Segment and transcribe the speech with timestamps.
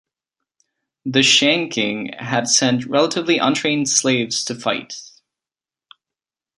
[1.05, 4.95] The Shang King had sent relatively untrained slaves to fight.